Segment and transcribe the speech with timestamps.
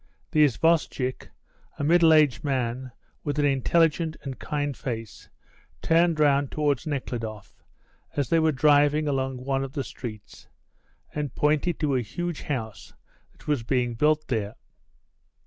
[0.31, 1.27] The isvostchik,
[1.77, 2.91] a middle aged man
[3.23, 5.29] with an intelligent and kind face,
[5.83, 7.61] turned round towards Nekhludoff
[8.15, 10.47] as they were driving along one of the streets
[11.13, 12.93] and pointed to a huge house
[13.33, 14.55] that was being built there.